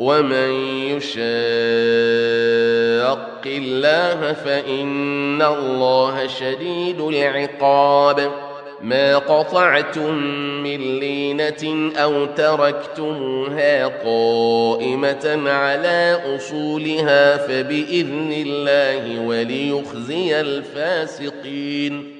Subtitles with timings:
[0.00, 0.50] ومن
[0.96, 1.20] يشاق
[3.46, 8.30] الله فان الله شديد العقاب
[8.82, 10.14] ما قطعتم
[10.62, 22.19] من لينه أو تركتموها قائمه على اصولها فباذن الله وليخزي الفاسقين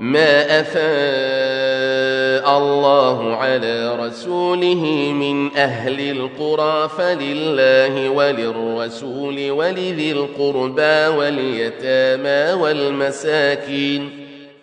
[0.00, 14.10] ما أفاء الله على رسوله من أهل القرى فلله وللرسول ولذي القربى واليتامى والمساكين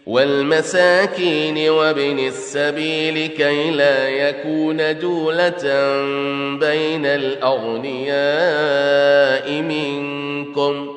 [0.07, 5.63] والمساكين وابن السبيل كي لا يكون دولة
[6.59, 8.11] بين الأغنياء
[9.61, 10.96] منكم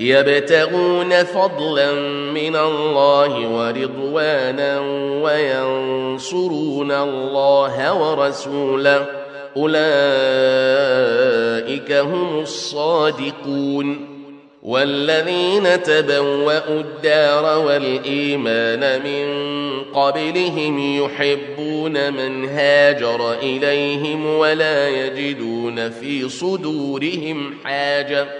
[0.00, 1.92] يبتغون فضلا
[2.32, 4.80] من الله ورضوانا
[5.22, 9.06] وينصرون الله ورسوله.
[9.56, 9.82] أولئك
[11.92, 14.06] هم الصادقون.
[14.62, 19.26] والذين تبوأوا الدار والإيمان من
[19.94, 28.39] قبلهم يحبون من هاجر إليهم ولا يجدون في صدورهم حاجة.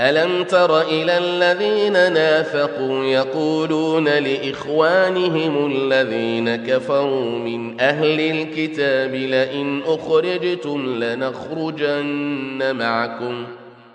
[0.00, 12.76] ألم تر إلى الذين نافقوا يقولون لإخوانهم الذين كفروا من أهل الكتاب لئن أخرجتم لنخرجن
[12.76, 13.46] معكم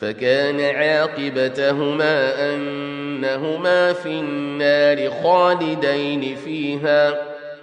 [0.00, 7.14] فكان عاقبتهما أنهما في النار خالدين فيها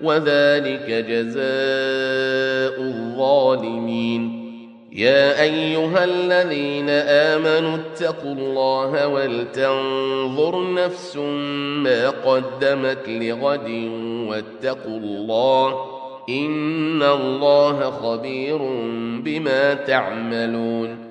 [0.02, 4.42] وذلك جزاء الظالمين.
[4.92, 11.18] يا أيها الذين آمنوا اتقوا الله ولتنظر نفس
[11.84, 13.70] ما قدمت لغد
[14.30, 15.86] واتقوا الله
[16.30, 18.58] إن الله خبير
[19.24, 21.11] بما تعملون.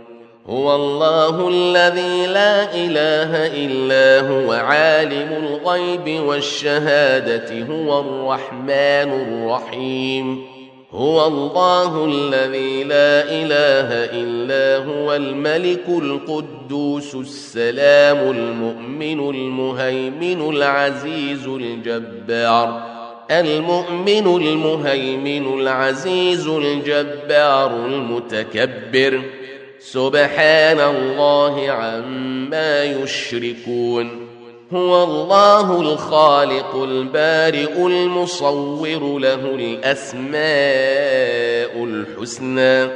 [0.49, 8.69] هو الله الذي لا إله إلا هو عالم الغيب والشهادة هو الرحمن
[9.21, 10.45] الرحيم.
[10.91, 13.89] هو الله الذي لا إله
[14.21, 22.83] إلا هو الملك القدوس السلام المؤمن المهيمن العزيز الجبار.
[23.31, 29.21] المؤمن المهيمن العزيز الجبار المتكبر.
[29.81, 34.27] سبحان الله عما يشركون.
[34.73, 40.41] هو الله الخالق البارئ المصور له الأسماء
[41.83, 42.87] الحسنى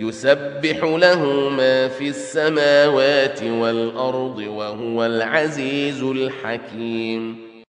[0.00, 7.51] يسبح له ما في السماوات والأرض وهو العزيز الحكيم.